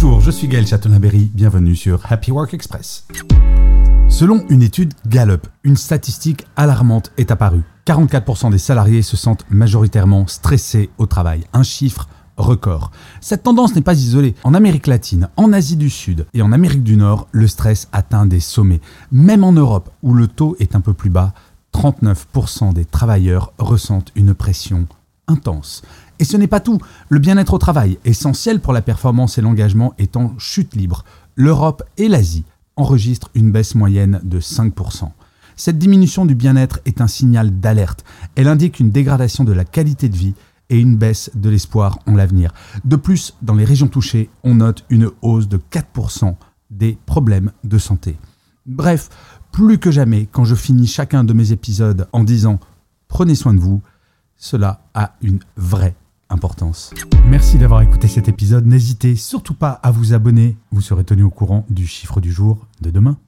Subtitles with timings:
[0.00, 3.04] Bonjour, je suis Gaël Chatonaberry, bienvenue sur Happy Work Express.
[4.08, 7.64] Selon une étude Gallup, une statistique alarmante est apparue.
[7.84, 12.92] 44% des salariés se sentent majoritairement stressés au travail, un chiffre record.
[13.20, 14.36] Cette tendance n'est pas isolée.
[14.44, 18.26] En Amérique latine, en Asie du Sud et en Amérique du Nord, le stress atteint
[18.26, 18.80] des sommets.
[19.10, 21.34] Même en Europe, où le taux est un peu plus bas,
[21.74, 24.86] 39% des travailleurs ressentent une pression
[25.28, 25.82] intense.
[26.18, 26.78] Et ce n'est pas tout.
[27.08, 31.04] Le bien-être au travail, essentiel pour la performance et l'engagement, est en chute libre.
[31.36, 32.44] L'Europe et l'Asie
[32.76, 35.10] enregistrent une baisse moyenne de 5%.
[35.56, 38.04] Cette diminution du bien-être est un signal d'alerte.
[38.36, 40.34] Elle indique une dégradation de la qualité de vie
[40.70, 42.52] et une baisse de l'espoir en l'avenir.
[42.84, 46.34] De plus, dans les régions touchées, on note une hausse de 4%
[46.70, 48.16] des problèmes de santé.
[48.66, 49.08] Bref,
[49.50, 52.60] plus que jamais, quand je finis chacun de mes épisodes en disant
[53.08, 53.80] prenez soin de vous,
[54.38, 55.94] cela a une vraie
[56.30, 56.94] importance.
[57.26, 58.66] Merci d'avoir écouté cet épisode.
[58.66, 60.56] N'hésitez surtout pas à vous abonner.
[60.70, 63.18] Vous serez tenu au courant du chiffre du jour de demain.